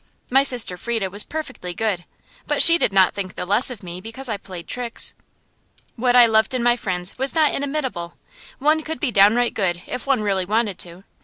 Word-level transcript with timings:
My 0.31 0.41
sister 0.41 0.77
Frieda 0.77 1.11
was 1.11 1.23
perfectly 1.23 1.75
good, 1.75 2.05
but 2.47 2.63
she 2.63 2.79
did 2.79 2.91
not 2.91 3.13
think 3.13 3.35
the 3.35 3.45
less 3.45 3.69
of 3.69 3.83
me 3.83 4.01
because 4.01 4.29
I 4.29 4.37
played 4.37 4.67
tricks. 4.67 5.13
What 5.95 6.15
I 6.15 6.25
loved 6.25 6.55
in 6.55 6.63
my 6.63 6.75
friends 6.75 7.19
was 7.19 7.35
not 7.35 7.53
inimitable. 7.53 8.17
One 8.57 8.81
could 8.81 8.99
be 8.99 9.11
downright 9.11 9.53
good 9.53 9.83
if 9.85 10.07
one 10.07 10.23
really 10.23 10.43
wanted 10.45 10.79
to. 10.79 11.03